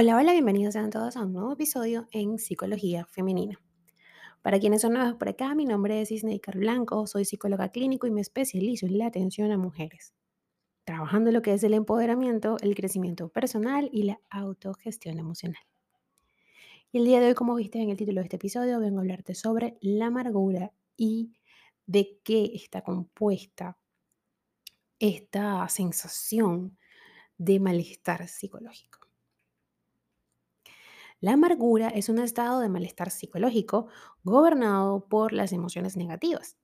[0.00, 3.60] Hola, hola, bienvenidos sean todos a un nuevo episodio en Psicología Femenina.
[4.42, 8.12] Para quienes son nuevos por acá, mi nombre es Isneikar Blanco, soy psicóloga clínico y
[8.12, 10.14] me especializo en la atención a mujeres,
[10.84, 15.64] trabajando lo que es el empoderamiento, el crecimiento personal y la autogestión emocional.
[16.92, 19.00] Y el día de hoy, como viste en el título de este episodio, vengo a
[19.00, 21.32] hablarte sobre la amargura y
[21.86, 23.76] de qué está compuesta
[25.00, 26.78] esta sensación
[27.36, 28.97] de malestar psicológico.
[31.20, 33.88] La amargura es un estado de malestar psicológico
[34.22, 36.56] gobernado por las emociones negativas.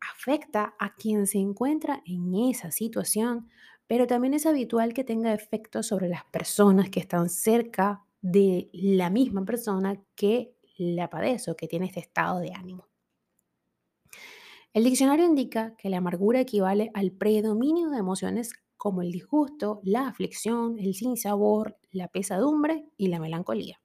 [0.00, 3.48] Afecta a quien se encuentra en esa situación,
[3.86, 9.08] pero también es habitual que tenga efectos sobre las personas que están cerca de la
[9.08, 12.88] misma persona que la padece o que tiene este estado de ánimo.
[14.74, 20.06] El diccionario indica que la amargura equivale al predominio de emociones como el disgusto, la
[20.06, 23.80] aflicción, el sinsabor, la pesadumbre y la melancolía.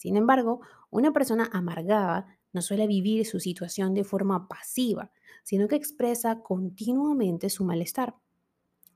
[0.00, 5.10] Sin embargo, una persona amargada no suele vivir su situación de forma pasiva,
[5.42, 8.14] sino que expresa continuamente su malestar.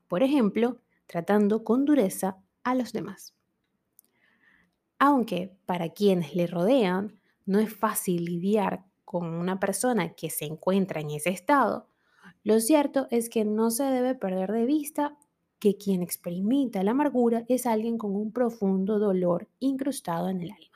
[0.07, 3.35] Por ejemplo, tratando con dureza a los demás.
[4.97, 11.01] Aunque para quienes le rodean no es fácil lidiar con una persona que se encuentra
[11.01, 11.87] en ese estado,
[12.43, 15.19] lo cierto es que no se debe perder de vista
[15.59, 20.74] que quien experimenta la amargura es alguien con un profundo dolor incrustado en el alma.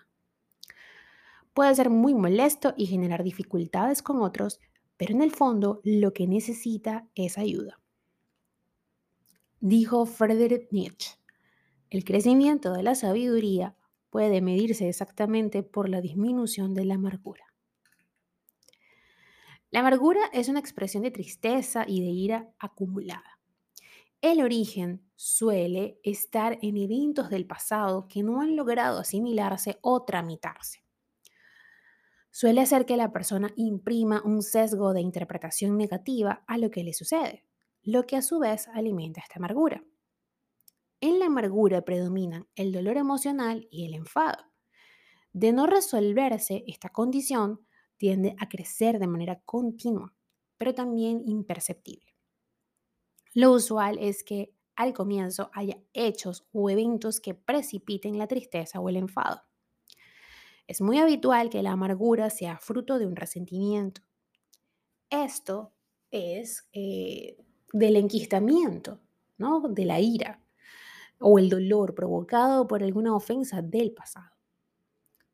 [1.59, 4.61] Puede ser muy molesto y generar dificultades con otros,
[4.95, 7.81] pero en el fondo lo que necesita es ayuda.
[9.59, 11.17] Dijo Friedrich Nietzsche,
[11.89, 13.75] el crecimiento de la sabiduría
[14.09, 17.43] puede medirse exactamente por la disminución de la amargura.
[19.69, 23.37] La amargura es una expresión de tristeza y de ira acumulada.
[24.21, 30.87] El origen suele estar en eventos del pasado que no han logrado asimilarse o tramitarse
[32.31, 36.93] suele hacer que la persona imprima un sesgo de interpretación negativa a lo que le
[36.93, 37.45] sucede,
[37.81, 39.83] lo que a su vez alimenta esta amargura.
[41.01, 44.43] En la amargura predominan el dolor emocional y el enfado.
[45.31, 47.65] De no resolverse esta condición,
[47.97, 50.13] tiende a crecer de manera continua,
[50.57, 52.15] pero también imperceptible.
[53.33, 58.89] Lo usual es que al comienzo haya hechos o eventos que precipiten la tristeza o
[58.89, 59.48] el enfado.
[60.69, 64.02] Es muy habitual que la amargura sea fruto de un resentimiento.
[65.09, 65.73] Esto
[66.11, 67.37] es eh,
[67.73, 68.99] del enquistamiento,
[69.39, 69.61] ¿no?
[69.61, 70.43] de la ira
[71.17, 74.29] o el dolor provocado por alguna ofensa del pasado.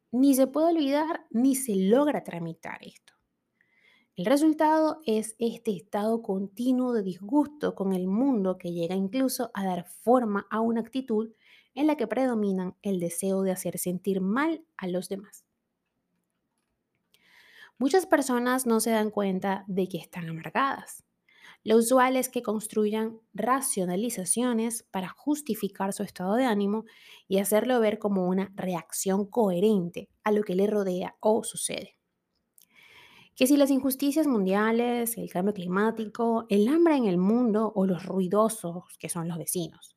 [0.10, 3.12] Ni se puede olvidar ni se logra tramitar esto.
[4.16, 9.66] El resultado es este estado continuo de disgusto con el mundo que llega incluso a
[9.66, 11.34] dar forma a una actitud
[11.76, 15.46] en la que predominan el deseo de hacer sentir mal a los demás.
[17.78, 21.04] Muchas personas no se dan cuenta de que están amargadas.
[21.64, 26.86] Lo usual es que construyan racionalizaciones para justificar su estado de ánimo
[27.28, 31.98] y hacerlo ver como una reacción coherente a lo que le rodea o sucede.
[33.36, 38.06] Que si las injusticias mundiales, el cambio climático, el hambre en el mundo o los
[38.06, 39.95] ruidosos que son los vecinos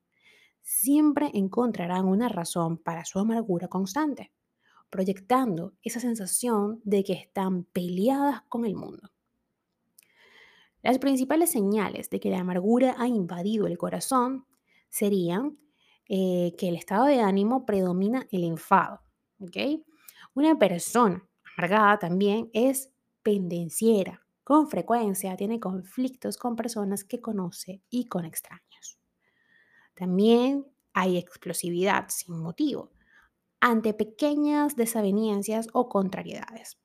[0.68, 4.32] siempre encontrarán una razón para su amargura constante,
[4.90, 9.10] proyectando esa sensación de que están peleadas con el mundo.
[10.82, 14.44] Las principales señales de que la amargura ha invadido el corazón
[14.90, 15.58] serían
[16.06, 19.00] eh, que el estado de ánimo predomina el enfado.
[20.34, 21.26] Una persona
[21.56, 22.92] amargada también es
[23.22, 24.20] pendenciera.
[24.44, 28.67] Con frecuencia tiene conflictos con personas que conoce y con extraños.
[29.98, 32.92] También hay explosividad sin motivo
[33.58, 36.78] ante pequeñas desavenencias o contrariedades.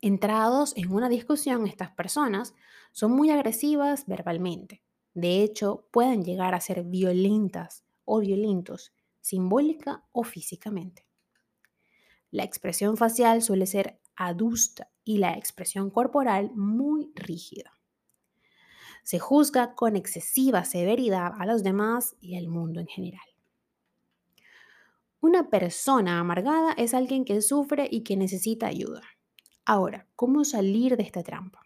[0.00, 2.54] Entrados en una discusión, estas personas
[2.92, 4.82] son muy agresivas verbalmente.
[5.12, 11.06] De hecho, pueden llegar a ser violentas o violentos, simbólica o físicamente.
[12.30, 17.76] La expresión facial suele ser adusta y la expresión corporal muy rígida
[19.06, 23.22] se juzga con excesiva severidad a los demás y al mundo en general.
[25.20, 29.02] Una persona amargada es alguien que sufre y que necesita ayuda.
[29.64, 31.60] Ahora, ¿cómo salir de esta trampa?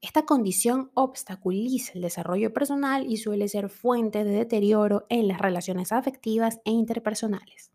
[0.00, 5.92] Esta condición obstaculiza el desarrollo personal y suele ser fuente de deterioro en las relaciones
[5.92, 7.72] afectivas e interpersonales.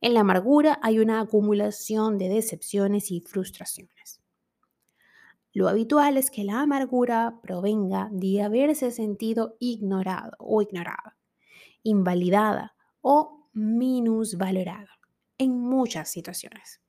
[0.00, 4.19] En la amargura hay una acumulación de decepciones y frustraciones.
[5.52, 11.16] Lo habitual es que la amargura provenga de haberse sentido ignorado o ignorada
[11.82, 14.98] invalidada o minusvalorada
[15.38, 16.80] en muchas situaciones.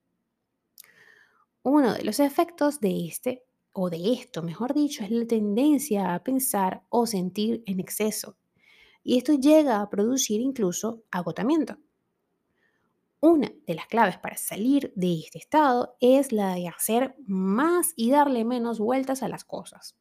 [1.63, 6.23] Uno de los efectos de este, o de esto, mejor dicho, es la tendencia a
[6.23, 8.37] pensar o sentir en exceso.
[9.03, 11.77] Y esto llega a producir incluso agotamiento.
[13.23, 18.09] Una de las claves para salir de este estado es la de hacer más y
[18.09, 19.95] darle menos vueltas a las cosas.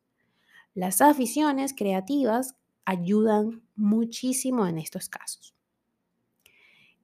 [0.73, 2.57] Las aficiones creativas
[2.87, 5.55] ayudan muchísimo en estos casos.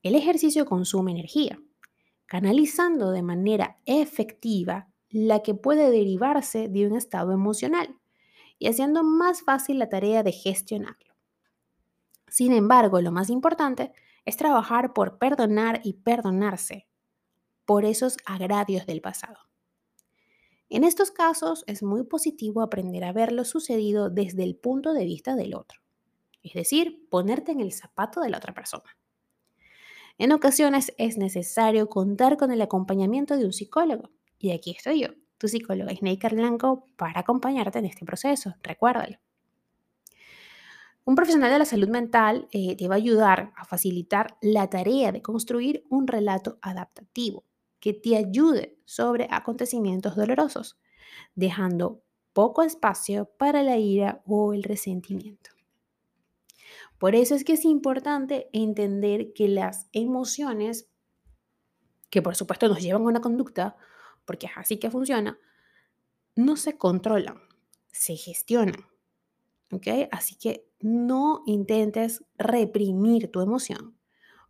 [0.02, 1.60] El ejercicio consume energía,
[2.24, 7.94] canalizando de manera efectiva la que puede derivarse de un estado emocional
[8.58, 11.14] y haciendo más fácil la tarea de gestionarlo.
[12.26, 13.92] Sin embargo, lo más importante
[14.26, 16.86] es trabajar por perdonar y perdonarse
[17.64, 19.38] por esos agravios del pasado.
[20.68, 25.04] En estos casos es muy positivo aprender a ver lo sucedido desde el punto de
[25.04, 25.80] vista del otro,
[26.42, 28.96] es decir, ponerte en el zapato de la otra persona.
[30.18, 35.08] En ocasiones es necesario contar con el acompañamiento de un psicólogo, y aquí estoy yo,
[35.38, 39.18] tu psicóloga Snaker Blanco, para acompañarte en este proceso, recuérdalo.
[41.06, 45.12] Un profesional de la salud mental eh, te va a ayudar a facilitar la tarea
[45.12, 47.44] de construir un relato adaptativo
[47.78, 50.80] que te ayude sobre acontecimientos dolorosos,
[51.36, 55.50] dejando poco espacio para la ira o el resentimiento.
[56.98, 60.88] Por eso es que es importante entender que las emociones,
[62.10, 63.76] que por supuesto nos llevan a una conducta,
[64.24, 65.38] porque es así que funciona,
[66.34, 67.40] no se controlan,
[67.92, 68.95] se gestionan.
[69.70, 69.86] ¿Ok?
[70.12, 73.96] Así que no intentes reprimir tu emoción.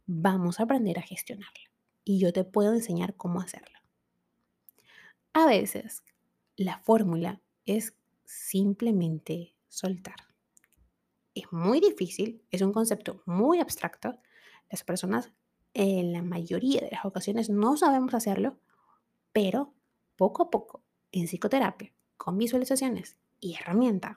[0.07, 1.71] Vamos a aprender a gestionarla
[2.05, 3.79] y yo te puedo enseñar cómo hacerlo.
[5.33, 6.03] A veces
[6.57, 10.17] la fórmula es simplemente soltar.
[11.35, 14.19] Es muy difícil, es un concepto muy abstracto.
[14.71, 15.31] Las personas
[15.75, 18.59] en la mayoría de las ocasiones no sabemos hacerlo,
[19.33, 19.75] pero
[20.17, 24.17] poco a poco en psicoterapia, con visualizaciones y herramientas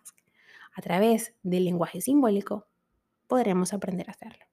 [0.80, 2.66] a través del lenguaje simbólico,
[3.28, 4.46] podremos aprender a hacerlo.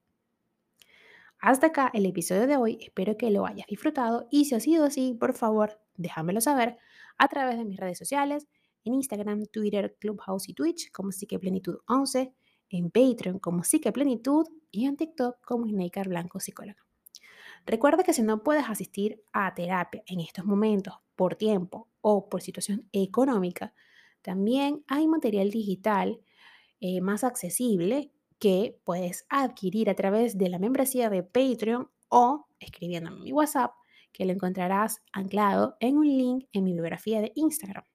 [1.39, 4.83] Hasta acá el episodio de hoy, espero que lo hayas disfrutado y si ha sido
[4.83, 6.79] así, por favor, déjamelo saber
[7.17, 8.45] a través de mis redes sociales,
[8.83, 12.33] en Instagram, Twitter, Clubhouse y Twitch como Psiqueplenitud 11,
[12.71, 16.85] en Patreon como Psiqueplenitud y en TikTok como Snaker Blanco Psicóloga.
[17.65, 22.41] Recuerda que si no puedes asistir a terapia en estos momentos por tiempo o por
[22.41, 23.73] situación económica,
[24.27, 26.19] también hay material digital
[26.81, 33.19] eh, más accesible que puedes adquirir a través de la membresía de Patreon o escribiéndome
[33.19, 33.71] en mi WhatsApp,
[34.11, 37.85] que lo encontrarás anclado en un link en mi biografía de Instagram.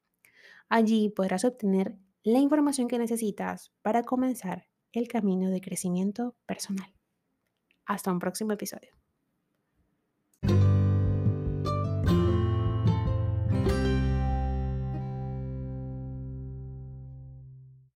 [0.70, 6.94] Allí podrás obtener la información que necesitas para comenzar el camino de crecimiento personal.
[7.84, 8.94] Hasta un próximo episodio.